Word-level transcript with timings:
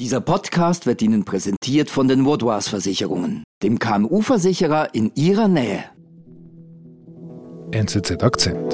Dieser 0.00 0.22
Podcast 0.22 0.86
wird 0.86 1.02
Ihnen 1.02 1.26
präsentiert 1.26 1.90
von 1.90 2.08
den 2.08 2.24
Vaudois 2.24 2.70
Versicherungen, 2.70 3.44
dem 3.62 3.78
KMU-Versicherer 3.78 4.94
in 4.94 5.12
Ihrer 5.14 5.46
Nähe. 5.46 5.84
NZZ 7.74 8.12
Akzent. 8.22 8.72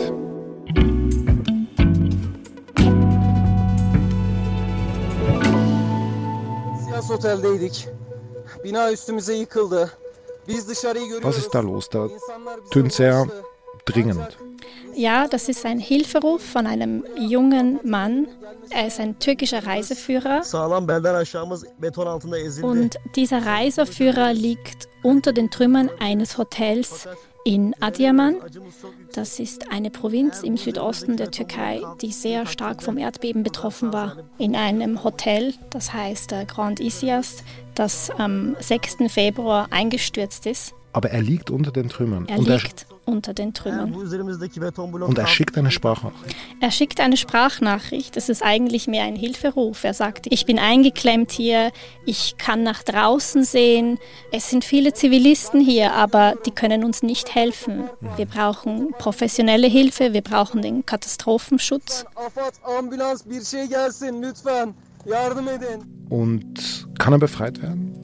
Siyas 6.84 7.10
Otel'deydik. 7.10 7.88
Bina 8.62 8.92
üstümüze 8.92 9.34
yıkıldı. 9.34 9.90
Biz 10.46 10.68
dışarıyı 10.68 11.06
görüyoruz. 11.08 11.34
Was 11.34 11.38
ist 11.38 11.54
da 11.54 11.62
los? 11.62 11.88
Da 11.92 12.08
tönt 12.70 12.92
sehr 12.92 13.26
dringend. 13.88 14.45
Ja, 14.96 15.28
das 15.28 15.50
ist 15.50 15.66
ein 15.66 15.78
Hilferuf 15.78 16.42
von 16.42 16.66
einem 16.66 17.04
jungen 17.18 17.78
Mann. 17.84 18.28
Er 18.70 18.86
ist 18.86 18.98
ein 18.98 19.18
türkischer 19.18 19.66
Reiseführer 19.66 20.40
und 22.62 22.96
dieser 23.14 23.44
Reiseführer 23.44 24.32
liegt 24.32 24.88
unter 25.02 25.34
den 25.34 25.50
Trümmern 25.50 25.90
eines 26.00 26.38
Hotels 26.38 27.06
in 27.44 27.74
Adiyaman. 27.80 28.36
Das 29.16 29.40
ist 29.40 29.72
eine 29.72 29.90
Provinz 29.90 30.42
im 30.42 30.58
Südosten 30.58 31.16
der 31.16 31.30
Türkei, 31.30 31.80
die 32.02 32.12
sehr 32.12 32.44
stark 32.44 32.82
vom 32.82 32.98
Erdbeben 32.98 33.42
betroffen 33.42 33.90
war. 33.90 34.18
In 34.36 34.54
einem 34.54 35.04
Hotel, 35.04 35.54
das 35.70 35.94
heißt 35.94 36.32
äh, 36.32 36.44
Grand 36.44 36.80
Isias, 36.80 37.42
das 37.74 38.10
am 38.10 38.56
6. 38.60 39.10
Februar 39.10 39.68
eingestürzt 39.70 40.44
ist. 40.44 40.74
Aber 40.92 41.10
er 41.10 41.22
liegt 41.22 41.50
unter 41.50 41.72
den 41.72 41.88
Trümmern. 41.88 42.26
Er 42.26 42.38
und, 42.38 42.48
er, 42.48 42.56
liegt 42.56 42.86
unter 43.06 43.34
den 43.34 43.54
Trümmern. 43.54 43.94
Und 43.94 45.18
er 45.18 45.26
schickt 45.26 45.56
eine 45.56 45.70
Sprachnachricht. 45.70 46.36
Er 46.60 46.70
schickt 46.70 47.00
eine 47.00 47.16
Sprachnachricht. 47.16 48.16
Das 48.16 48.28
ist 48.28 48.42
eigentlich 48.42 48.86
mehr 48.86 49.04
ein 49.04 49.14
Hilferuf. 49.14 49.84
Er 49.84 49.94
sagt, 49.94 50.26
ich 50.30 50.46
bin 50.46 50.58
eingeklemmt 50.58 51.32
hier, 51.32 51.70
ich 52.04 52.36
kann 52.38 52.62
nach 52.62 52.82
draußen 52.82 53.44
sehen. 53.44 53.98
Es 54.32 54.50
sind 54.50 54.64
viele 54.64 54.92
Zivilisten 54.92 55.60
hier, 55.60 55.92
aber 55.92 56.34
die 56.46 56.50
können 56.50 56.82
uns 56.82 57.02
nicht 57.02 57.34
helfen. 57.34 57.84
Wir 58.16 58.26
brauchen 58.26 58.94
professionelle 59.06 59.68
Hilfe, 59.68 60.12
wir 60.12 60.20
brauchen 60.20 60.62
den 60.62 60.84
Katastrophenschutz. 60.84 62.04
Und 66.08 66.88
kann 66.98 67.12
er 67.12 67.20
befreit 67.20 67.62
werden? 67.62 68.00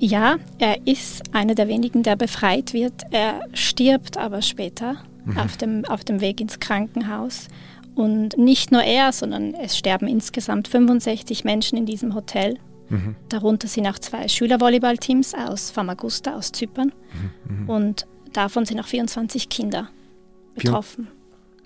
Ja, 0.00 0.38
er 0.58 0.86
ist 0.86 1.34
einer 1.34 1.54
der 1.54 1.68
wenigen, 1.68 2.02
der 2.02 2.16
befreit 2.16 2.72
wird. 2.72 2.94
Er 3.10 3.42
stirbt 3.52 4.16
aber 4.16 4.40
später 4.40 4.96
auf, 5.36 5.58
dem, 5.58 5.84
auf 5.84 6.02
dem 6.02 6.22
Weg 6.22 6.40
ins 6.40 6.58
Krankenhaus. 6.58 7.48
Und 7.94 8.38
nicht 8.38 8.72
nur 8.72 8.82
er, 8.82 9.12
sondern 9.12 9.52
es 9.52 9.76
sterben 9.76 10.08
insgesamt 10.08 10.66
65 10.66 11.44
Menschen 11.44 11.76
in 11.76 11.84
diesem 11.84 12.14
Hotel. 12.14 12.56
Darunter 13.28 13.68
sind 13.68 13.86
auch 13.86 13.98
zwei 13.98 14.28
Schülervolleyballteams 14.28 15.34
aus 15.34 15.70
Famagusta, 15.70 16.36
aus 16.36 16.52
Zypern. 16.52 16.94
Und 17.66 18.06
davon 18.32 18.64
sind 18.64 18.80
auch 18.80 18.86
24 18.86 19.50
Kinder 19.50 19.90
betroffen. 20.58 21.08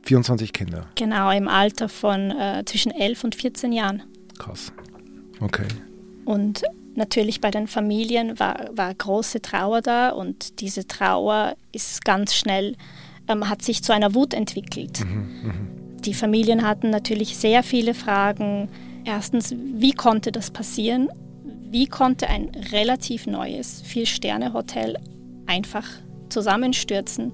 24 0.05 0.53
Kinder. 0.53 0.87
Genau, 0.97 1.31
im 1.31 1.49
Alter 1.49 1.89
von 1.89 2.31
äh, 2.31 2.63
zwischen 2.65 2.93
11 2.93 3.25
und 3.25 3.35
14 3.35 3.73
Jahren. 3.73 4.03
Krass. 4.39 4.73
Okay. 5.41 5.67
Und 6.25 6.63
natürlich 6.95 7.41
bei 7.41 7.51
den 7.51 7.67
Familien 7.67 8.39
war, 8.39 8.69
war 8.73 8.95
große 8.95 9.41
Trauer 9.41 9.81
da 9.81 10.11
und 10.11 10.61
diese 10.61 10.87
Trauer 10.87 11.55
ist 11.73 12.05
ganz 12.05 12.35
schnell, 12.35 12.77
ähm, 13.29 13.49
hat 13.49 13.63
sich 13.63 13.83
zu 13.83 13.93
einer 13.93 14.15
Wut 14.15 14.35
entwickelt. 14.35 15.05
Die 16.05 16.15
Familien 16.15 16.67
hatten 16.67 16.91
natürlich 16.91 17.37
sehr 17.37 17.63
viele 17.63 17.95
Fragen. 17.95 18.69
Erstens, 19.05 19.55
wie 19.57 19.93
konnte 19.93 20.33
das 20.33 20.51
passieren? 20.51 21.09
Wie 21.71 21.87
konnte 21.87 22.29
ein 22.29 22.51
relativ 22.73 23.27
neues 23.27 23.83
Vier-Sterne-Hotel 23.83 24.99
einfach 25.47 25.87
zusammenstürzen? 26.29 27.33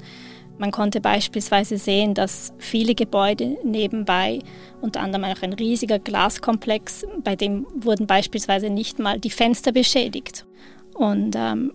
Man 0.59 0.73
konnte 0.73 1.01
beispielsweise 1.01 1.79
sehen, 1.79 2.15
dass 2.15 2.53
viele 2.59 2.95
Gebäude 2.95 3.57
nebenbei, 3.63 4.41
unter 4.81 5.01
anderem 5.01 5.25
auch 5.25 5.43
ein 5.43 5.53
riesiger 5.53 6.01
Glaskomplex, 6.01 7.07
bei 7.23 7.37
dem 7.37 7.67
wurden 7.75 8.07
beispielsweise 8.07 8.69
nicht 8.69 8.99
mal 8.99 9.21
die 9.21 9.31
Fenster 9.31 9.71
beschädigt. 9.71 10.47
Und 10.95 11.37
ähm, 11.37 11.73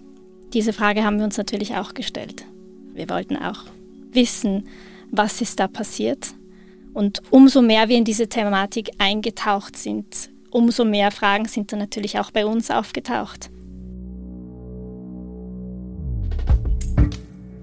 diese 0.54 0.74
Frage 0.74 1.04
haben 1.06 1.18
wir 1.18 1.26
uns 1.26 1.38
natürlich 1.38 1.76
auch 1.76 1.94
gestellt. 1.94 2.46
Wir 2.94 3.10
wollten 3.10 3.38
auch 3.38 3.64
wissen, 4.12 4.68
was 5.12 5.42
ist 5.42 5.60
da 5.60 5.68
passiert. 5.68 6.34
Und 6.94 7.22
umso 7.32 7.62
mehr 7.62 7.88
wir 7.88 7.98
in 7.98 8.04
diese 8.04 8.28
Thematik 8.28 8.92
eingetaucht 9.00 9.78
sind, 9.78 10.30
umso 10.52 10.86
mehr 10.86 11.12
Fragen 11.12 11.48
sind 11.48 11.72
dann 11.72 11.80
natürlich 11.80 12.20
auch 12.20 12.32
bei 12.32 12.46
uns 12.46 12.70
aufgetaucht. 12.70 13.50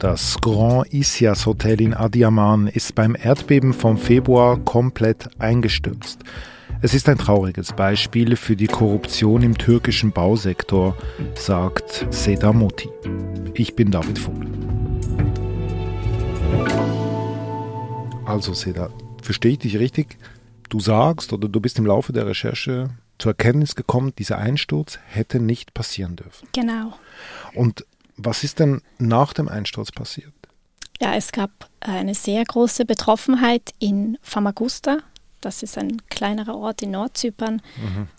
Das 0.00 0.40
Grand 0.40 0.90
Isias 0.94 1.44
Hotel 1.44 1.78
in 1.82 1.92
Adiyaman 1.92 2.68
ist 2.68 2.94
beim 2.94 3.14
Erdbeben 3.14 3.74
vom 3.74 3.98
Februar 3.98 4.58
komplett 4.58 5.28
eingestürzt. 5.38 6.20
Es 6.80 6.94
ist 6.94 7.06
ein 7.10 7.18
trauriges 7.18 7.74
Beispiel 7.74 8.36
für 8.36 8.56
die 8.56 8.66
Korruption 8.66 9.42
im 9.42 9.58
türkischen 9.58 10.10
Bausektor, 10.10 10.96
sagt 11.34 12.06
Seda 12.08 12.54
Moti. 12.54 12.88
Ich 13.52 13.76
bin 13.76 13.90
David 13.90 14.18
Vogel. 14.18 14.48
Also 18.24 18.54
Seda, 18.54 18.88
verstehe 19.22 19.52
ich 19.52 19.58
dich 19.58 19.78
richtig? 19.78 20.16
Du 20.70 20.80
sagst 20.80 21.34
oder 21.34 21.46
du 21.46 21.60
bist 21.60 21.78
im 21.78 21.84
Laufe 21.84 22.14
der 22.14 22.26
Recherche 22.26 22.88
zur 23.18 23.32
Erkenntnis 23.32 23.74
gekommen, 23.74 24.14
dieser 24.18 24.38
Einsturz 24.38 24.98
hätte 25.06 25.40
nicht 25.40 25.74
passieren 25.74 26.16
dürfen. 26.16 26.48
Genau. 26.54 26.94
Und 27.54 27.84
was 28.24 28.44
ist 28.44 28.58
denn 28.58 28.82
nach 28.98 29.32
dem 29.32 29.48
Einsturz 29.48 29.90
passiert? 29.92 30.32
Ja, 31.00 31.14
es 31.14 31.32
gab 31.32 31.50
eine 31.80 32.14
sehr 32.14 32.44
große 32.44 32.84
Betroffenheit 32.84 33.72
in 33.78 34.18
Famagusta. 34.22 34.98
Das 35.40 35.62
ist 35.62 35.78
ein 35.78 36.02
kleinerer 36.10 36.54
Ort 36.56 36.82
in 36.82 36.90
Nordzypern, 36.90 37.62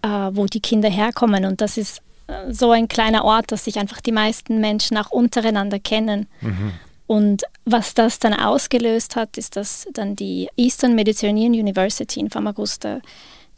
äh, 0.02 0.08
wo 0.08 0.48
die 0.48 0.62
Kinder 0.62 0.90
herkommen. 0.90 1.46
Und 1.46 1.62
das 1.62 1.78
ist 1.78 2.02
äh, 2.26 2.52
so 2.52 2.72
ein 2.72 2.88
kleiner 2.88 3.24
Ort, 3.24 3.52
dass 3.52 3.66
sich 3.66 3.78
einfach 3.78 4.02
die 4.02 4.12
meisten 4.12 4.60
Menschen 4.60 4.98
auch 4.98 5.12
untereinander 5.12 5.78
kennen. 5.78 6.28
Und 7.06 7.44
was 7.66 7.94
das 7.94 8.20
dann 8.20 8.34
ausgelöst 8.34 9.16
hat, 9.16 9.38
ist, 9.38 9.58
dass 9.58 9.88
dann 9.94 10.16
die 10.16 10.48
Eastern 10.56 10.96
Mediterranean 10.96 11.52
University 11.52 12.20
in 12.20 12.30
Famagusta 12.30 13.02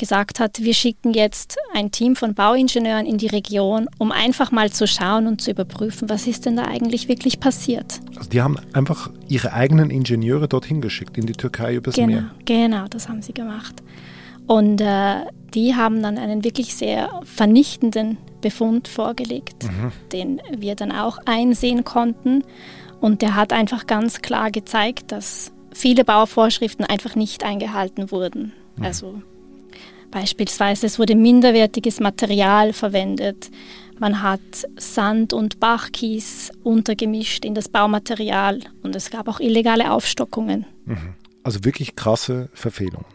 gesagt 0.04 0.42
hat, 0.42 0.60
wir 0.62 0.74
schicken 0.74 1.14
jetzt 1.14 1.58
ein 1.74 1.90
Team 1.92 2.18
von 2.18 2.34
Bauingenieuren 2.34 3.06
in 3.06 3.18
die 3.18 3.28
Region, 3.28 3.88
um 4.00 4.12
einfach 4.12 4.52
mal 4.52 4.70
zu 4.70 4.86
schauen 4.86 5.28
und 5.28 5.40
zu 5.40 5.52
überprüfen, 5.52 6.10
was 6.10 6.28
ist 6.28 6.46
denn 6.46 6.58
da 6.58 6.66
eigentlich 6.66 7.08
wirklich 7.08 7.40
passiert. 7.40 8.02
Also 8.18 8.30
die 8.30 8.42
haben 8.42 8.58
einfach 8.74 9.10
ihre 9.30 9.54
eigenen 9.54 9.90
Ingenieure 9.90 10.50
dorthin 10.50 10.82
geschickt, 10.82 11.18
in 11.18 11.26
die 11.26 11.34
Türkei 11.34 11.76
übers 11.76 11.96
Genau, 11.96 12.08
Meer. 12.08 12.32
genau, 12.44 12.86
das 12.90 13.08
haben 13.08 13.22
sie 13.22 13.34
gemacht. 13.34 13.82
Und 14.46 14.82
äh, 14.82 15.22
die 15.54 15.76
haben 15.76 16.04
dann 16.04 16.18
einen 16.18 16.44
wirklich 16.44 16.76
sehr 16.76 17.22
vernichtenden 17.24 18.18
Befund 18.42 18.90
vorgelegt, 18.90 19.66
den 20.12 20.42
wir 20.58 20.76
dann 20.76 20.92
auch 20.92 21.18
einsehen 21.26 21.86
konnten. 21.86 22.44
Und 23.00 23.22
der 23.22 23.36
hat 23.38 23.54
einfach 23.54 23.88
ganz 23.88 24.22
klar 24.22 24.52
gezeigt, 24.52 25.14
dass 25.14 25.54
viele 25.72 26.04
Bauvorschriften 26.04 26.86
einfach 26.86 27.16
nicht 27.16 27.46
eingehalten 27.46 28.12
wurden. 28.12 28.52
Also 28.82 29.22
beispielsweise 30.14 30.86
es 30.86 31.00
wurde 31.00 31.16
minderwertiges 31.16 32.00
Material 32.00 32.72
verwendet. 32.72 33.50
Man 34.00 34.22
hat 34.22 34.40
Sand 34.78 35.34
und 35.34 35.60
Bachkies 35.60 36.52
untergemischt 36.64 37.46
in 37.46 37.56
das 37.56 37.68
Baumaterial 37.68 38.60
und 38.84 38.96
es 38.96 39.10
gab 39.10 39.28
auch 39.28 39.40
illegale 39.40 39.92
Aufstockungen. 39.92 40.66
Also 41.44 41.66
wirklich 41.66 41.96
krasse 41.96 42.50
Verfehlungen. 42.54 43.06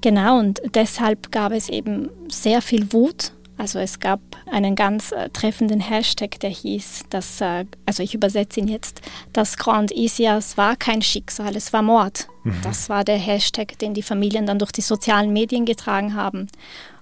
Genau, 0.00 0.38
und 0.38 0.60
deshalb 0.74 1.30
gab 1.30 1.52
es 1.52 1.68
eben 1.68 2.10
sehr 2.28 2.62
viel 2.62 2.92
Wut. 2.92 3.32
Also 3.56 3.78
es 3.78 4.00
gab 4.00 4.20
einen 4.50 4.74
ganz 4.74 5.12
äh, 5.12 5.30
treffenden 5.30 5.80
Hashtag, 5.80 6.40
der 6.40 6.50
hieß, 6.50 7.04
dass, 7.10 7.40
äh, 7.40 7.64
also 7.86 8.02
ich 8.02 8.14
übersetze 8.14 8.60
ihn 8.60 8.68
jetzt, 8.68 9.00
das 9.32 9.56
Grand 9.56 9.92
Isias 9.92 10.56
war 10.56 10.76
kein 10.76 11.02
Schicksal, 11.02 11.54
es 11.56 11.72
war 11.72 11.82
Mord. 11.82 12.28
Das 12.62 12.90
war 12.90 13.04
der 13.04 13.16
Hashtag, 13.16 13.78
den 13.78 13.94
die 13.94 14.02
Familien 14.02 14.44
dann 14.44 14.58
durch 14.58 14.72
die 14.72 14.82
sozialen 14.82 15.32
Medien 15.32 15.64
getragen 15.64 16.14
haben. 16.14 16.48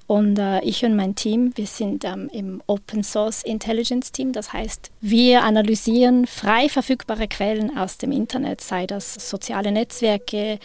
Und 0.06 0.38
äh, 0.38 0.61
ich 0.61 0.85
und 0.85 0.94
mein 0.94 1.15
Team, 1.15 1.53
wir 1.55 1.67
sind 1.67 2.05
ähm, 2.05 2.29
im 2.32 2.62
Open 2.67 3.03
Source 3.03 3.43
Intelligence 3.43 4.12
Team. 4.12 4.32
Das 4.32 4.53
heißt, 4.53 4.91
wir 5.00 5.43
analysieren 5.43 6.27
frei 6.27 6.69
verfügbare 6.69 7.29
Quellen 7.29 7.77
aus 7.79 7.99
dem 7.99 8.12
Internet, 8.12 8.61
sei 8.61 8.87
das 8.87 9.15
soziale 9.15 9.73
Netzwerke, 9.73 10.59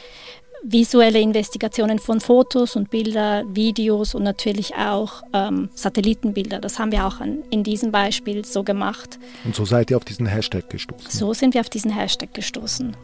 visuelle 0.63 1.19
Investigationen 1.19 1.99
von 1.99 2.19
Fotos 2.19 2.75
und 2.75 2.89
Bilder, 2.89 3.43
Videos 3.47 4.15
und 4.15 4.23
natürlich 4.23 4.75
auch 4.75 5.23
ähm, 5.33 5.69
Satellitenbilder. 5.73 6.59
Das 6.59 6.79
haben 6.79 6.91
wir 6.91 7.05
auch 7.05 7.19
an, 7.19 7.43
in 7.49 7.63
diesem 7.63 7.91
Beispiel 7.91 8.45
so 8.45 8.63
gemacht. 8.63 9.19
Und 9.45 9.55
so 9.55 9.65
seid 9.65 9.91
ihr 9.91 9.97
auf 9.97 10.05
diesen 10.05 10.25
Hashtag 10.25 10.69
gestoßen. 10.69 11.09
So 11.09 11.33
sind 11.33 11.53
wir 11.53 11.61
auf 11.61 11.69
diesen 11.69 11.91
Hashtag 11.91 12.33
gestoßen. 12.33 12.95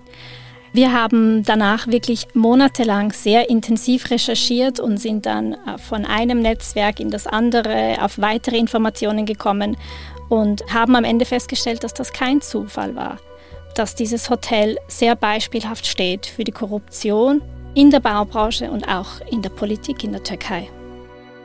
Wir 0.76 0.92
haben 0.92 1.44
danach 1.44 1.86
wirklich 1.86 2.26
monatelang 2.34 3.12
sehr 3.12 3.48
intensiv 3.48 4.10
recherchiert 4.10 4.80
und 4.80 4.98
sind 4.98 5.28
dann 5.28 5.54
äh, 5.54 5.78
von 5.78 6.04
einem 6.04 6.42
Netzwerk 6.42 7.00
in 7.00 7.12
das 7.12 7.28
andere 7.28 7.98
auf 8.02 8.20
weitere 8.20 8.58
Informationen 8.58 9.28
gekommen 9.28 9.78
und 10.30 10.64
haben 10.74 10.96
am 10.96 11.04
Ende 11.04 11.26
festgestellt, 11.26 11.84
dass 11.84 11.94
das 11.94 12.12
kein 12.12 12.42
Zufall 12.42 12.96
war, 12.96 13.20
dass 13.76 13.96
dieses 13.96 14.30
Hotel 14.30 14.78
sehr 14.88 15.16
beispielhaft 15.16 15.86
steht 15.86 16.26
für 16.26 16.44
die 16.44 16.52
Korruption 16.52 17.42
in 17.74 17.92
der 17.92 18.00
Baubranche 18.00 18.70
und 18.70 18.88
auch 18.88 19.22
in 19.32 19.42
der 19.42 19.50
Politik 19.50 20.04
in 20.04 20.12
der 20.12 20.24
Türkei. 20.24 20.70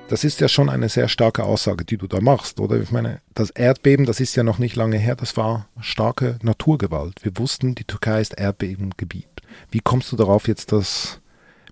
Das 0.09 0.25
ist 0.25 0.41
ja 0.41 0.49
schon 0.49 0.71
eine 0.71 0.89
sehr 0.89 1.09
starke 1.09 1.45
Aussage, 1.45 1.85
die 1.85 1.99
du 1.99 2.07
da 2.07 2.21
machst, 2.21 2.61
oder? 2.61 2.81
Ich 2.81 2.91
meine, 2.91 3.21
das 3.35 3.51
Erdbeben, 3.51 4.07
das 4.07 4.21
ist 4.21 4.37
ja 4.37 4.43
noch 4.43 4.59
nicht 4.59 4.75
lange 4.75 4.97
her, 4.97 5.17
das 5.17 5.37
war 5.37 5.69
starke 5.81 6.39
Naturgewalt. 6.43 7.23
Wir 7.23 7.37
wussten, 7.37 7.75
die 7.75 7.85
Türkei 7.85 8.23
ist 8.23 8.39
Erdbebengebiet. 8.39 9.29
Wie 9.71 9.81
kommst 9.81 10.11
du 10.11 10.17
darauf, 10.17 10.49
jetzt 10.49 10.73
das 10.73 11.21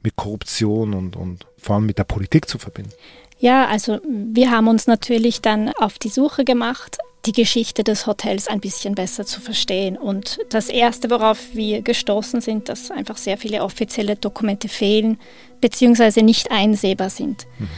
mit 0.03 0.17
Korruption 0.17 0.93
und, 0.93 1.17
und 1.17 1.47
vor 1.57 1.77
allem 1.77 1.87
mit 1.87 1.99
der 1.99 2.05
Politik 2.05 2.49
zu 2.49 2.59
verbinden? 2.59 2.93
Ja, 3.39 3.67
also 3.67 4.01
wir 4.05 4.51
haben 4.51 4.69
uns 4.69 4.87
natürlich 4.87 5.41
dann 5.41 5.71
auf 5.71 5.99
die 5.99 6.09
Suche 6.09 6.45
gemacht, 6.45 6.99
die 7.27 7.33
Geschichte 7.33 7.83
des 7.85 8.07
Hotels 8.07 8.49
ein 8.49 8.61
bisschen 8.61 8.95
besser 8.95 9.27
zu 9.27 9.41
verstehen. 9.41 9.97
Und 9.97 10.39
das 10.51 10.69
Erste, 10.69 11.11
worauf 11.11 11.39
wir 11.55 11.83
gestoßen 11.83 12.41
sind, 12.41 12.69
dass 12.69 12.91
einfach 12.91 13.17
sehr 13.17 13.37
viele 13.37 13.63
offizielle 13.63 14.17
Dokumente 14.17 14.69
fehlen 14.69 15.19
bzw. 15.61 16.23
nicht 16.23 16.51
einsehbar 16.51 17.11
sind. 17.11 17.47
Mhm. 17.59 17.69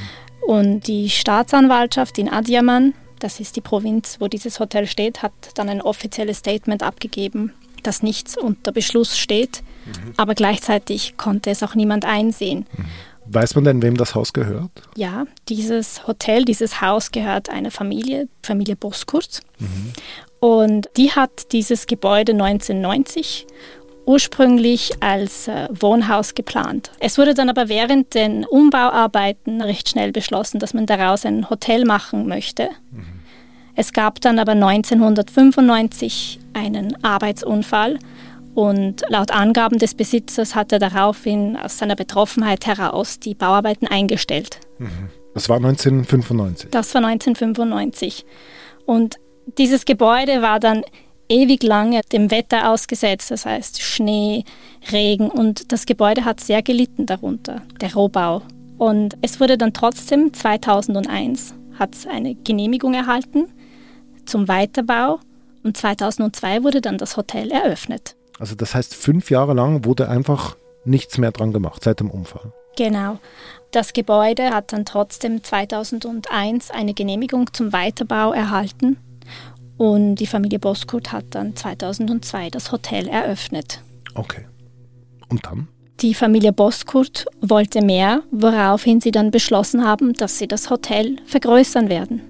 Und 0.47 0.87
die 0.87 1.11
Staatsanwaltschaft 1.11 2.19
in 2.19 2.29
Adiaman, 2.29 2.95
das 3.19 3.41
ist 3.41 3.57
die 3.57 3.61
Provinz, 3.61 4.17
wo 4.21 4.29
dieses 4.29 4.61
Hotel 4.61 4.87
steht, 4.87 5.23
hat 5.23 5.33
dann 5.55 5.69
ein 5.69 5.83
offizielles 5.83 6.39
Statement 6.39 6.83
abgegeben, 6.83 7.53
dass 7.83 8.03
nichts 8.03 8.37
unter 8.37 8.73
Beschluss 8.73 9.19
steht, 9.19 9.63
mhm. 9.87 10.15
aber 10.17 10.35
gleichzeitig 10.35 11.17
konnte 11.17 11.51
es 11.51 11.63
auch 11.63 11.75
niemand 11.75 12.05
einsehen. 12.05 12.67
Mhm. 12.77 12.85
Weiß 13.31 13.55
man 13.55 13.65
denn, 13.65 13.83
wem 13.83 13.97
das 13.97 14.15
Haus 14.15 14.33
gehört? 14.33 14.71
Ja, 14.97 15.25
dieses 15.49 16.07
Hotel, 16.07 16.45
dieses 16.45 16.81
Haus 16.81 17.11
gehört 17.11 17.51
einer 17.51 17.71
Familie, 17.71 18.29
Familie 18.43 18.77
Boskurt. 18.77 19.41
Mhm. 19.59 19.93
Und 20.41 20.89
die 20.97 21.13
hat 21.13 21.53
dieses 21.53 21.87
Gebäude 21.87 22.33
1990 22.33 23.47
ursprünglich 24.07 24.93
als 25.01 25.49
äh, 25.49 25.69
Wohnhaus 25.71 26.35
geplant. 26.35 26.91
Es 26.99 27.19
wurde 27.19 27.35
dann 27.35 27.51
aber 27.51 27.69
während 27.69 28.15
den 28.15 28.47
Umbauarbeiten 28.47 29.61
recht 29.61 29.91
schnell 29.91 30.13
beschlossen, 30.13 30.59
dass 30.59 30.73
man 30.73 30.87
daraus 30.87 31.27
ein 31.27 31.51
Hotel 31.51 31.85
machen 31.85 32.27
möchte. 32.27 32.71
Mhm. 32.91 33.05
Es 33.75 33.93
gab 33.93 34.21
dann 34.23 34.39
aber 34.39 34.53
1995 34.53 36.41
einen 36.55 37.05
Arbeitsunfall 37.05 37.99
und 38.59 39.05
laut 39.09 39.31
Angaben 39.31 39.79
des 39.79 39.95
Besitzers 39.95 40.57
hat 40.57 40.73
er 40.73 40.81
daraufhin 40.81 41.57
aus 41.57 41.79
seiner 41.79 41.95
Betroffenheit 41.95 42.67
heraus 42.67 43.21
die 43.21 43.37
Bauarbeiten 43.37 43.87
eingestellt. 43.87 44.59
Mhm. 44.81 45.11
Das 45.33 45.49
war 45.49 45.59
1995. 45.59 46.69
Das 46.73 46.93
war 46.93 47.05
1995. 47.05 48.27
Und 48.85 49.15
dieses 49.59 49.85
Gebäude 49.85 50.43
war 50.43 50.59
dann 50.59 50.83
ewig 51.29 51.63
lange 51.63 52.01
dem 52.11 52.33
Wetter 52.33 52.69
ausgesetzt, 52.73 53.31
das 53.31 53.47
heißt 53.47 53.81
Schnee, 53.81 54.43
Regen 54.91 55.31
und 55.31 55.71
das 55.71 55.87
Gebäude 55.87 56.25
hat 56.25 56.41
sehr 56.41 56.61
gelitten 56.61 57.07
darunter, 57.07 57.63
der 57.81 57.95
Rohbau. 57.95 58.43
Und 58.77 59.17
es 59.23 59.39
wurde 59.39 59.57
dann 59.57 59.73
trotzdem 59.73 60.35
2001 60.35 61.55
hat 61.79 61.95
es 61.95 62.09
eine 62.09 62.35
Genehmigung 62.35 62.95
erhalten 62.95 63.47
zum 64.27 64.49
Weiterbau 64.49 65.21
und 65.63 65.77
2002 65.77 66.65
wurde 66.65 66.81
dann 66.81 66.99
das 66.99 67.17
Hotel 67.17 67.53
eröffnet. 67.53 68.18
Also 68.39 68.55
das 68.55 68.75
heißt, 68.75 68.95
fünf 68.95 69.31
Jahre 69.31 69.55
lang 69.55 69.85
wurde 69.85 70.09
einfach 70.09 70.57
nichts 70.85 71.19
mehr 71.19 71.33
dran 71.33 71.53
gemacht 71.53 71.83
seit 71.83 72.01
dem 72.01 72.11
Unfall. 72.11 72.53
Genau. 72.77 73.19
Das 73.71 73.93
Gebäude 73.93 74.51
hat 74.51 74.73
dann 74.73 74.85
trotzdem 74.85 75.43
2001 75.43 76.71
eine 76.71 76.95
Genehmigung 76.95 77.53
zum 77.53 77.73
Weiterbau 77.73 78.33
erhalten 78.33 78.97
und 79.77 80.17
die 80.17 80.27
Familie 80.27 80.59
Boskurt 80.59 81.13
hat 81.13 81.27
dann 81.31 81.55
2002 81.55 82.51
das 82.51 82.73
Hotel 82.73 83.09
eröffnet. 83.09 83.83
Okay. 84.15 84.47
Und 85.29 85.47
dann? 85.47 85.69
Die 86.01 86.15
Familie 86.15 86.53
Boskurt 86.53 87.27
wollte 87.41 87.83
mehr, 87.83 88.23
woraufhin 88.31 89.01
sie 89.01 89.11
dann 89.11 89.31
beschlossen 89.31 89.85
haben, 89.85 90.13
dass 90.13 90.39
sie 90.39 90.47
das 90.47 90.71
Hotel 90.71 91.17
vergrößern 91.27 91.89
werden. 91.89 92.23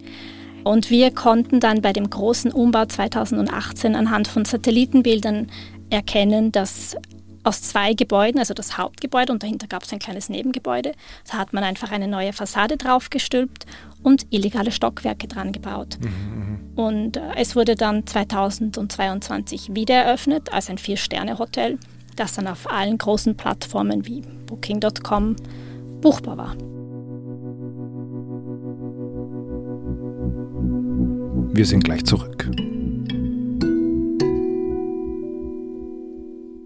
Und 0.65 0.91
wir 0.91 1.11
konnten 1.11 1.61
dann 1.61 1.83
bei 1.83 1.93
dem 1.93 2.11
großen 2.11 2.53
Umbau 2.53 2.87
2018 2.87 3.95
anhand 3.95 4.29
von 4.29 4.45
Satellitenbildern 4.45 5.49
erkennen, 5.91 6.53
dass 6.53 6.97
aus 7.45 7.63
zwei 7.63 7.95
Gebäuden, 7.95 8.39
also 8.39 8.55
das 8.55 8.77
Hauptgebäude 8.77 9.33
und 9.33 9.43
dahinter 9.43 9.67
gab 9.67 9.83
es 9.83 9.93
ein 9.93 9.99
kleines 9.99 10.29
Nebengebäude, 10.29 10.93
da 11.31 11.39
hat 11.39 11.53
man 11.53 11.65
einfach 11.65 11.91
eine 11.91 12.07
neue 12.07 12.33
Fassade 12.33 12.77
draufgestülpt 12.77 13.65
und 14.03 14.27
illegale 14.31 14.71
Stockwerke 14.71 15.29
dran 15.29 15.53
gebaut. 15.53 15.99
Mhm, 16.01 16.09
mhm. 16.09 16.59
und 16.77 17.17
äh, 17.17 17.21
es 17.37 17.57
wurde 17.57 17.75
dann 17.75 18.07
2022 18.07 19.75
wieder 19.75 19.95
eröffnet 19.95 20.53
als 20.53 20.69
ein 20.69 20.79
Vier-Sterne-Hotel, 20.79 21.79
das 22.17 22.35
dann 22.35 22.47
auf 22.47 22.71
allen 22.71 22.99
großen 22.99 23.37
Plattformen 23.37 24.07
wie 24.07 24.23
Booking.com 24.47 25.37
buchbar 26.01 26.37
war. 26.37 26.57
Wir 31.55 31.67
sind 31.67 31.83
gleich 31.83 32.05
zurück. 32.05 32.49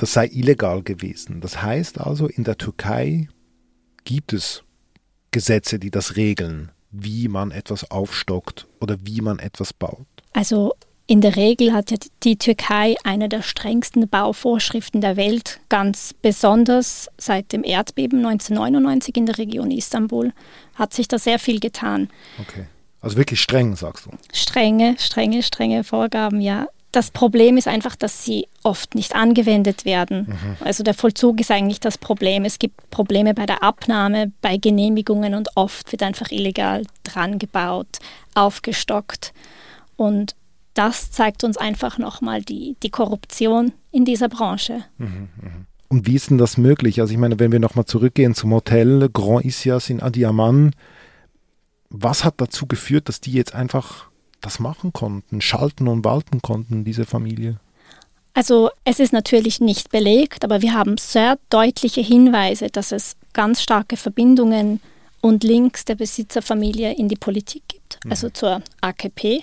das 0.00 0.14
sei 0.14 0.28
illegal 0.32 0.82
gewesen. 0.82 1.42
Das 1.42 1.60
heißt 1.60 2.00
also, 2.00 2.26
in 2.26 2.44
der 2.44 2.56
Türkei 2.56 3.28
gibt 4.04 4.32
es 4.32 4.64
Gesetze, 5.30 5.78
die 5.78 5.90
das 5.90 6.16
regeln, 6.16 6.72
wie 6.90 7.28
man 7.28 7.50
etwas 7.50 7.90
aufstockt 7.90 8.66
oder 8.80 8.96
wie 9.02 9.20
man 9.20 9.38
etwas 9.38 9.74
baut. 9.74 10.06
Also 10.32 10.72
in 11.06 11.20
der 11.20 11.36
Regel 11.36 11.74
hat 11.74 11.90
ja 11.90 11.98
die 12.22 12.38
Türkei 12.38 12.96
eine 13.04 13.28
der 13.28 13.42
strengsten 13.42 14.08
Bauvorschriften 14.08 15.02
der 15.02 15.18
Welt, 15.18 15.60
ganz 15.68 16.14
besonders 16.14 17.10
seit 17.18 17.52
dem 17.52 17.62
Erdbeben 17.62 18.24
1999 18.24 19.16
in 19.18 19.26
der 19.26 19.36
Region 19.36 19.70
Istanbul 19.70 20.32
hat 20.76 20.94
sich 20.94 21.08
da 21.08 21.18
sehr 21.18 21.38
viel 21.38 21.60
getan. 21.60 22.08
Okay. 22.38 22.64
Also 23.02 23.18
wirklich 23.18 23.42
streng, 23.42 23.76
sagst 23.76 24.06
du? 24.06 24.10
Strenge, 24.32 24.96
strenge, 24.98 25.42
strenge 25.42 25.84
Vorgaben, 25.84 26.40
ja. 26.40 26.68
Das 26.92 27.10
Problem 27.10 27.56
ist 27.56 27.68
einfach, 27.68 27.94
dass 27.94 28.24
sie 28.24 28.48
oft 28.62 28.94
nicht 28.94 29.14
angewendet 29.14 29.84
werden. 29.84 30.26
Mhm. 30.28 30.56
Also 30.64 30.82
der 30.82 30.94
Vollzug 30.94 31.40
ist 31.40 31.50
eigentlich 31.50 31.80
das 31.80 31.98
Problem. 31.98 32.44
Es 32.44 32.58
gibt 32.58 32.90
Probleme 32.90 33.32
bei 33.34 33.46
der 33.46 33.62
Abnahme, 33.62 34.32
bei 34.40 34.56
Genehmigungen 34.56 35.34
und 35.34 35.50
oft 35.54 35.92
wird 35.92 36.02
einfach 36.02 36.30
illegal 36.32 36.84
dran 37.04 37.38
gebaut, 37.38 37.98
aufgestockt. 38.34 39.32
Und 39.96 40.34
das 40.74 41.10
zeigt 41.10 41.44
uns 41.44 41.56
einfach 41.56 41.98
nochmal 41.98 42.42
die, 42.42 42.76
die 42.82 42.90
Korruption 42.90 43.72
in 43.92 44.04
dieser 44.04 44.28
Branche. 44.28 44.84
Mhm, 44.98 45.28
mhm. 45.40 45.66
Und 45.88 46.06
wie 46.06 46.14
ist 46.14 46.30
denn 46.30 46.38
das 46.38 46.56
möglich? 46.56 47.00
Also 47.00 47.12
ich 47.12 47.18
meine, 47.18 47.40
wenn 47.40 47.50
wir 47.50 47.58
nochmal 47.58 47.84
zurückgehen 47.84 48.34
zum 48.34 48.52
Hotel 48.52 49.08
Grand 49.12 49.44
Isias 49.44 49.90
in 49.90 50.00
Adiaman, 50.00 50.72
was 51.88 52.24
hat 52.24 52.34
dazu 52.40 52.66
geführt, 52.66 53.08
dass 53.08 53.20
die 53.20 53.32
jetzt 53.32 53.54
einfach 53.54 54.09
das 54.40 54.58
machen 54.58 54.92
konnten, 54.92 55.40
schalten 55.40 55.88
und 55.88 56.04
walten 56.04 56.42
konnten, 56.42 56.84
diese 56.84 57.04
Familie? 57.04 57.58
Also 58.34 58.70
es 58.84 59.00
ist 59.00 59.12
natürlich 59.12 59.60
nicht 59.60 59.90
belegt, 59.90 60.44
aber 60.44 60.62
wir 60.62 60.72
haben 60.72 60.96
sehr 60.98 61.38
deutliche 61.50 62.00
Hinweise, 62.00 62.68
dass 62.68 62.92
es 62.92 63.16
ganz 63.32 63.62
starke 63.62 63.96
Verbindungen 63.96 64.80
und 65.20 65.44
Links 65.44 65.84
der 65.84 65.96
Besitzerfamilie 65.96 66.94
in 66.94 67.08
die 67.08 67.16
Politik 67.16 67.62
gibt, 67.68 67.98
mhm. 68.04 68.10
also 68.12 68.30
zur 68.30 68.62
AKP. 68.80 69.42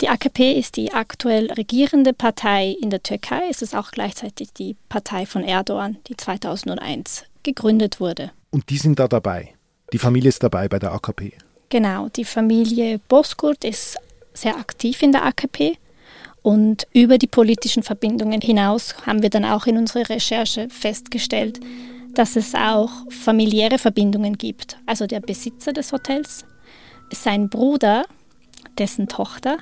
Die 0.00 0.08
AKP 0.08 0.52
ist 0.52 0.76
die 0.76 0.92
aktuell 0.92 1.50
regierende 1.52 2.12
Partei 2.12 2.76
in 2.80 2.90
der 2.90 3.02
Türkei. 3.02 3.42
Es 3.50 3.62
ist 3.62 3.74
auch 3.74 3.92
gleichzeitig 3.92 4.52
die 4.52 4.76
Partei 4.88 5.26
von 5.26 5.44
Erdogan, 5.44 5.98
die 6.08 6.16
2001 6.16 7.24
gegründet 7.42 8.00
wurde. 8.00 8.32
Und 8.50 8.68
die 8.70 8.78
sind 8.78 8.98
da 8.98 9.08
dabei? 9.08 9.54
Die 9.92 9.98
Familie 9.98 10.28
ist 10.28 10.42
dabei 10.42 10.68
bei 10.68 10.78
der 10.78 10.92
AKP? 10.92 11.32
Genau, 11.68 12.08
die 12.08 12.24
Familie 12.24 12.98
Boskurt 13.08 13.64
ist 13.64 13.96
sehr 14.34 14.56
aktiv 14.56 15.02
in 15.02 15.12
der 15.12 15.24
AKP. 15.24 15.76
Und 16.42 16.88
über 16.92 17.18
die 17.18 17.28
politischen 17.28 17.82
Verbindungen 17.82 18.40
hinaus 18.40 18.94
haben 19.06 19.22
wir 19.22 19.30
dann 19.30 19.44
auch 19.44 19.66
in 19.66 19.78
unserer 19.78 20.08
Recherche 20.08 20.68
festgestellt, 20.68 21.60
dass 22.14 22.36
es 22.36 22.54
auch 22.54 22.90
familiäre 23.10 23.78
Verbindungen 23.78 24.36
gibt. 24.36 24.76
Also 24.86 25.06
der 25.06 25.20
Besitzer 25.20 25.72
des 25.72 25.92
Hotels, 25.92 26.44
sein 27.12 27.48
Bruder, 27.48 28.04
dessen 28.78 29.08
Tochter, 29.08 29.58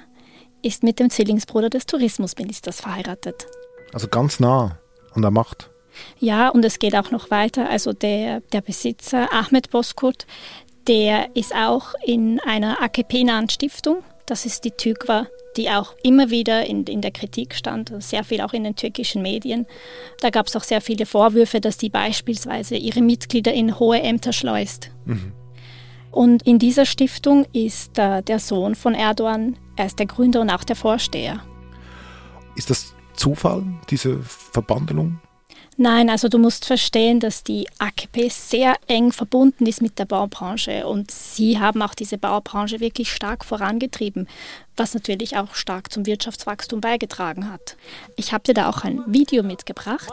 ist 0.63 0.83
mit 0.83 0.99
dem 0.99 1.11
Zwillingsbruder 1.11 1.71
des 1.71 1.87
Tourismusministers 1.87 2.81
verheiratet. 2.81 3.47
Also 3.93 4.09
ganz 4.09 4.41
nah 4.41 4.79
an 5.15 5.23
der 5.23 5.31
Macht. 5.31 5.71
Ja, 6.19 6.49
und 6.49 6.65
es 6.65 6.79
geht 6.79 6.95
auch 6.95 7.11
noch 7.11 7.31
weiter. 7.31 7.69
Also 7.69 7.93
der, 7.93 8.41
der 8.53 8.61
Besitzer 8.61 9.33
Ahmed 9.33 9.71
Boskurt, 9.71 10.27
der 10.87 11.35
ist 11.35 11.55
auch 11.55 11.95
in 12.05 12.41
einer 12.41 12.83
AKP-nahen 12.83 13.49
Stiftung. 13.49 14.03
Das 14.31 14.47
ist 14.47 14.65
die 14.65 14.71
TÜGWA, 14.71 15.27
die 15.57 15.71
auch 15.71 15.97
immer 16.05 16.31
wieder 16.31 16.65
in, 16.65 16.85
in 16.85 17.01
der 17.01 17.11
Kritik 17.11 17.53
stand, 17.53 17.93
sehr 17.99 18.23
viel 18.23 18.43
auch 18.43 18.53
in 18.53 18.63
den 18.63 18.77
türkischen 18.77 19.23
Medien. 19.23 19.67
Da 20.21 20.31
gab 20.31 20.47
es 20.47 20.55
auch 20.55 20.63
sehr 20.63 20.81
viele 20.81 21.05
Vorwürfe, 21.05 21.61
dass 21.61 21.79
die 21.79 21.89
beispielsweise 21.89 22.77
ihre 22.77 23.03
Mitglieder 23.03 23.53
in 23.53 23.81
hohe 23.81 24.01
Ämter 24.01 24.33
schleust. 24.33 24.93
Mhm. 25.05 25.33
Und 26.13 26.47
in 26.47 26.61
dieser 26.61 26.87
Stiftung 26.87 27.45
ist 27.53 27.99
äh, 27.99 28.23
der 28.23 28.39
Sohn 28.39 28.77
von 28.77 28.95
Erdogan, 28.95 29.57
er 29.75 29.87
ist 29.87 29.99
der 29.99 30.07
Gründer 30.07 30.43
und 30.43 30.51
auch 30.51 30.63
der 30.63 30.77
Vorsteher. 30.77 31.43
Ist 32.55 32.71
das 32.71 32.95
Zufall, 33.15 33.65
diese 33.91 34.23
Verbandelung? 34.23 35.19
Nein, 35.83 36.11
also 36.11 36.29
du 36.29 36.37
musst 36.37 36.67
verstehen, 36.67 37.21
dass 37.21 37.43
die 37.43 37.67
AKP 37.79 38.29
sehr 38.29 38.77
eng 38.87 39.13
verbunden 39.13 39.65
ist 39.65 39.81
mit 39.81 39.99
der 39.99 40.05
Baubranche 40.05 40.87
und 40.87 41.11
sie 41.11 41.59
haben 41.59 41.81
auch 41.81 41.95
diese 41.95 42.19
Baubranche 42.19 42.81
wirklich 42.81 43.11
stark 43.11 43.47
vorangetrieben, 43.47 44.29
was 44.77 44.93
natürlich 44.93 45.39
auch 45.39 45.55
stark 45.55 45.91
zum 45.91 46.05
Wirtschaftswachstum 46.05 46.83
beigetragen 46.83 47.51
hat. 47.51 47.79
Ich 48.17 48.35
habe 48.35 48.45
dir 48.45 48.53
da 48.53 48.69
auch 48.69 48.85
ein 48.85 49.03
Video 49.07 49.43
mitgebracht. 49.43 50.13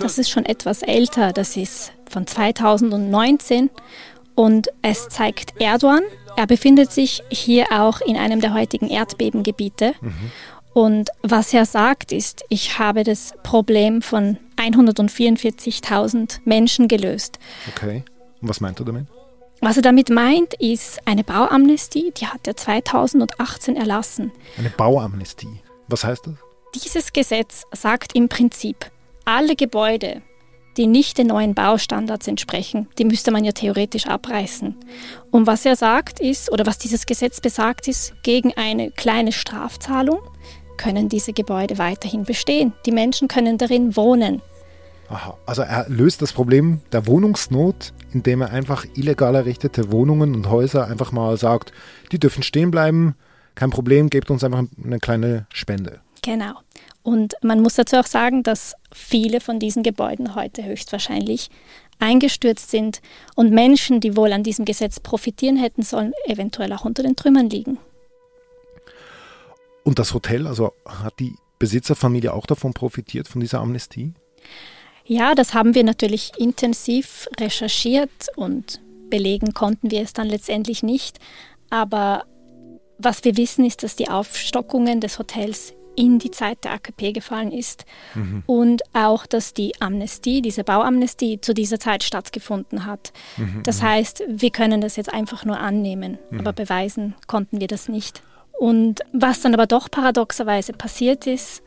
Das 0.00 0.18
ist 0.18 0.30
schon 0.30 0.46
etwas 0.46 0.82
älter, 0.82 1.32
das 1.32 1.56
ist 1.56 1.92
von 2.10 2.26
2019 2.26 3.70
und 4.34 4.66
es 4.82 5.08
zeigt 5.10 5.60
Erdogan. 5.60 6.02
Er 6.36 6.46
befindet 6.46 6.92
sich 6.92 7.22
hier 7.30 7.66
auch 7.70 8.00
in 8.00 8.16
einem 8.16 8.40
der 8.40 8.54
heutigen 8.54 8.88
Erdbebengebiete. 8.88 9.94
Mhm. 10.00 10.30
Und 10.72 11.10
was 11.22 11.52
er 11.52 11.66
sagt 11.66 12.12
ist, 12.12 12.44
ich 12.48 12.78
habe 12.78 13.02
das 13.02 13.34
Problem 13.42 14.02
von 14.02 14.38
144.000 14.56 16.40
Menschen 16.44 16.88
gelöst. 16.88 17.38
Okay. 17.74 18.04
Und 18.40 18.48
was 18.48 18.60
meint 18.60 18.78
er 18.80 18.86
damit? 18.86 19.06
Was 19.60 19.76
er 19.76 19.82
damit 19.82 20.08
meint, 20.08 20.54
ist 20.54 21.06
eine 21.06 21.22
Bauamnestie, 21.22 22.12
die 22.16 22.26
hat 22.26 22.46
er 22.46 22.56
2018 22.56 23.76
erlassen. 23.76 24.32
Eine 24.56 24.70
Bauamnestie. 24.70 25.60
Was 25.88 26.04
heißt 26.04 26.26
das? 26.26 26.34
Dieses 26.82 27.12
Gesetz 27.12 27.64
sagt 27.72 28.14
im 28.14 28.28
Prinzip, 28.28 28.90
alle 29.24 29.56
Gebäude, 29.56 30.22
die 30.76 30.86
nicht 30.86 31.18
den 31.18 31.28
neuen 31.28 31.54
Baustandards 31.54 32.28
entsprechen, 32.28 32.88
die 32.98 33.04
müsste 33.04 33.30
man 33.30 33.44
ja 33.44 33.52
theoretisch 33.52 34.06
abreißen. 34.06 34.76
Und 35.30 35.46
was 35.46 35.66
er 35.66 35.76
sagt 35.76 36.20
ist, 36.20 36.50
oder 36.52 36.66
was 36.66 36.78
dieses 36.78 37.06
Gesetz 37.06 37.40
besagt 37.40 37.88
ist, 37.88 38.14
gegen 38.22 38.52
eine 38.54 38.90
kleine 38.90 39.32
Strafzahlung 39.32 40.20
können 40.76 41.08
diese 41.08 41.32
Gebäude 41.32 41.78
weiterhin 41.78 42.24
bestehen. 42.24 42.72
Die 42.86 42.92
Menschen 42.92 43.28
können 43.28 43.58
darin 43.58 43.96
wohnen. 43.96 44.40
Aha, 45.10 45.36
also 45.44 45.62
er 45.62 45.86
löst 45.88 46.22
das 46.22 46.32
Problem 46.32 46.80
der 46.92 47.06
Wohnungsnot, 47.06 47.92
indem 48.12 48.42
er 48.42 48.50
einfach 48.50 48.86
illegal 48.94 49.34
errichtete 49.34 49.90
Wohnungen 49.90 50.34
und 50.34 50.48
Häuser 50.48 50.86
einfach 50.86 51.10
mal 51.10 51.36
sagt, 51.36 51.72
die 52.12 52.18
dürfen 52.18 52.42
stehen 52.42 52.70
bleiben, 52.70 53.16
kein 53.56 53.70
Problem, 53.70 54.08
gebt 54.08 54.30
uns 54.30 54.44
einfach 54.44 54.62
eine 54.82 54.98
kleine 55.00 55.46
Spende. 55.52 56.00
Genau. 56.22 56.54
Und 57.02 57.34
man 57.42 57.60
muss 57.60 57.74
dazu 57.74 57.96
auch 57.96 58.06
sagen, 58.06 58.42
dass 58.42 58.74
viele 58.92 59.40
von 59.40 59.58
diesen 59.58 59.82
Gebäuden 59.82 60.34
heute 60.34 60.64
höchstwahrscheinlich 60.64 61.48
eingestürzt 61.98 62.70
sind 62.70 63.00
und 63.36 63.52
Menschen, 63.52 64.00
die 64.00 64.16
wohl 64.16 64.32
an 64.32 64.42
diesem 64.42 64.64
Gesetz 64.64 65.00
profitieren 65.00 65.56
hätten 65.56 65.82
sollen, 65.82 66.12
eventuell 66.26 66.72
auch 66.72 66.84
unter 66.84 67.02
den 67.02 67.16
Trümmern 67.16 67.48
liegen. 67.50 67.78
Und 69.84 69.98
das 69.98 70.14
Hotel, 70.14 70.46
also 70.46 70.72
hat 70.86 71.18
die 71.18 71.34
Besitzerfamilie 71.58 72.32
auch 72.32 72.46
davon 72.46 72.72
profitiert, 72.74 73.28
von 73.28 73.40
dieser 73.40 73.60
Amnestie? 73.60 74.12
Ja, 75.04 75.34
das 75.34 75.54
haben 75.54 75.74
wir 75.74 75.84
natürlich 75.84 76.32
intensiv 76.38 77.28
recherchiert 77.38 78.10
und 78.36 78.80
belegen 79.08 79.52
konnten 79.54 79.90
wir 79.90 80.02
es 80.02 80.12
dann 80.12 80.28
letztendlich 80.28 80.82
nicht. 80.82 81.18
Aber 81.68 82.24
was 82.98 83.24
wir 83.24 83.36
wissen, 83.36 83.64
ist, 83.64 83.82
dass 83.82 83.96
die 83.96 84.08
Aufstockungen 84.08 85.00
des 85.00 85.18
Hotels 85.18 85.74
in 85.96 86.18
die 86.18 86.30
Zeit 86.30 86.64
der 86.64 86.72
AKP 86.72 87.12
gefallen 87.12 87.52
ist 87.52 87.84
mhm. 88.14 88.42
und 88.46 88.82
auch, 88.92 89.26
dass 89.26 89.54
die 89.54 89.80
Amnestie, 89.80 90.42
diese 90.42 90.64
Bauamnestie 90.64 91.40
zu 91.40 91.54
dieser 91.54 91.78
Zeit 91.78 92.02
stattgefunden 92.04 92.86
hat. 92.86 93.12
Mhm. 93.36 93.62
Das 93.64 93.82
mhm. 93.82 93.86
heißt, 93.86 94.22
wir 94.28 94.50
können 94.50 94.80
das 94.80 94.96
jetzt 94.96 95.12
einfach 95.12 95.44
nur 95.44 95.58
annehmen, 95.58 96.18
mhm. 96.30 96.40
aber 96.40 96.52
beweisen 96.52 97.14
konnten 97.26 97.60
wir 97.60 97.66
das 97.66 97.88
nicht. 97.88 98.22
Und 98.58 99.00
was 99.12 99.40
dann 99.40 99.54
aber 99.54 99.66
doch 99.66 99.90
paradoxerweise 99.90 100.72
passiert 100.72 101.26
ist, 101.26 101.62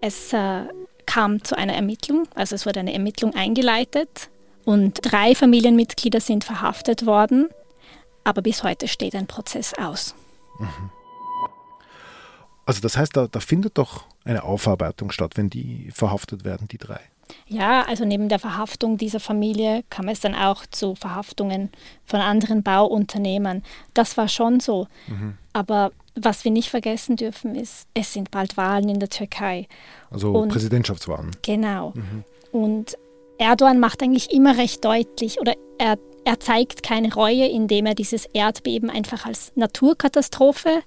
es 0.00 0.32
äh, 0.32 0.62
kam 1.06 1.42
zu 1.42 1.56
einer 1.56 1.74
Ermittlung, 1.74 2.28
also 2.34 2.54
es 2.54 2.66
wurde 2.66 2.80
eine 2.80 2.92
Ermittlung 2.92 3.34
eingeleitet 3.34 4.30
und 4.64 5.00
drei 5.02 5.34
Familienmitglieder 5.34 6.20
sind 6.20 6.44
verhaftet 6.44 7.06
worden, 7.06 7.48
aber 8.24 8.42
bis 8.42 8.62
heute 8.62 8.88
steht 8.88 9.14
ein 9.14 9.26
Prozess 9.26 9.74
aus. 9.74 10.14
Mhm. 10.58 10.90
Also 12.66 12.80
das 12.80 12.96
heißt, 12.96 13.16
da, 13.16 13.28
da 13.28 13.40
findet 13.40 13.78
doch 13.78 14.04
eine 14.24 14.42
Aufarbeitung 14.42 15.12
statt, 15.12 15.32
wenn 15.36 15.48
die 15.48 15.90
verhaftet 15.92 16.44
werden, 16.44 16.68
die 16.68 16.78
drei. 16.78 17.00
Ja, 17.48 17.82
also 17.82 18.04
neben 18.04 18.28
der 18.28 18.38
Verhaftung 18.38 18.98
dieser 18.98 19.20
Familie 19.20 19.84
kam 19.90 20.08
es 20.08 20.20
dann 20.20 20.34
auch 20.34 20.66
zu 20.66 20.94
Verhaftungen 20.94 21.70
von 22.04 22.20
anderen 22.20 22.62
Bauunternehmern. 22.62 23.62
Das 23.94 24.16
war 24.16 24.28
schon 24.28 24.60
so. 24.60 24.88
Mhm. 25.06 25.36
Aber 25.52 25.92
was 26.14 26.44
wir 26.44 26.50
nicht 26.50 26.70
vergessen 26.70 27.16
dürfen, 27.16 27.54
ist, 27.54 27.86
es 27.94 28.12
sind 28.12 28.30
bald 28.30 28.56
Wahlen 28.56 28.88
in 28.88 29.00
der 29.00 29.08
Türkei. 29.08 29.68
Also 30.10 30.32
Und, 30.32 30.48
Präsidentschaftswahlen. 30.48 31.30
Genau. 31.42 31.92
Mhm. 31.94 32.24
Und 32.52 32.98
Erdogan 33.38 33.80
macht 33.80 34.02
eigentlich 34.02 34.32
immer 34.32 34.56
recht 34.56 34.84
deutlich 34.84 35.40
oder 35.40 35.54
er, 35.78 35.98
er 36.24 36.40
zeigt 36.40 36.82
keine 36.82 37.12
Reue, 37.12 37.46
indem 37.46 37.86
er 37.86 37.94
dieses 37.94 38.26
Erdbeben 38.26 38.88
einfach 38.88 39.26
als 39.26 39.52
Naturkatastrophe 39.56 40.82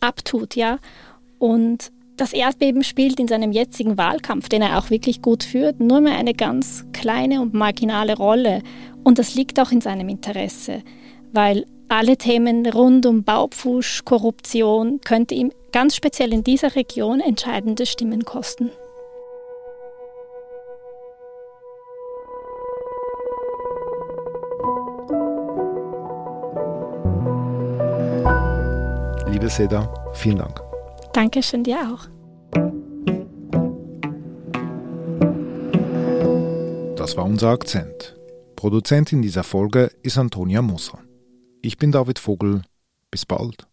abtut, 0.00 0.56
ja. 0.56 0.78
Und 1.38 1.92
das 2.16 2.32
Erdbeben 2.32 2.82
spielt 2.82 3.20
in 3.20 3.28
seinem 3.28 3.52
jetzigen 3.52 3.96
Wahlkampf, 3.96 4.48
den 4.48 4.62
er 4.62 4.78
auch 4.78 4.90
wirklich 4.90 5.22
gut 5.22 5.44
führt, 5.44 5.80
nur 5.80 6.00
mehr 6.00 6.16
eine 6.16 6.34
ganz 6.34 6.84
kleine 6.92 7.40
und 7.40 7.54
marginale 7.54 8.16
Rolle. 8.16 8.62
Und 9.04 9.18
das 9.18 9.34
liegt 9.34 9.60
auch 9.60 9.70
in 9.70 9.80
seinem 9.80 10.08
Interesse, 10.08 10.82
weil 11.32 11.64
alle 11.88 12.16
Themen 12.16 12.66
rund 12.66 13.06
um 13.06 13.22
Baupfusch, 13.22 14.04
Korruption 14.04 15.00
könnte 15.00 15.34
ihm 15.34 15.52
ganz 15.72 15.94
speziell 15.94 16.32
in 16.32 16.44
dieser 16.44 16.74
Region 16.74 17.20
entscheidende 17.20 17.86
Stimmen 17.86 18.24
kosten. 18.24 18.70
Liebe 29.48 29.56
Seda, 29.56 30.12
vielen 30.12 30.36
Dank. 30.36 30.60
Dankeschön 31.14 31.64
dir 31.64 31.78
auch. 31.78 32.06
Das 36.96 37.16
war 37.16 37.24
unser 37.24 37.48
Akzent. 37.48 38.14
Produzentin 38.56 39.22
dieser 39.22 39.44
Folge 39.44 39.90
ist 40.02 40.18
Antonia 40.18 40.60
Moser. 40.60 40.98
Ich 41.62 41.78
bin 41.78 41.92
David 41.92 42.18
Vogel. 42.18 42.60
Bis 43.10 43.24
bald. 43.24 43.66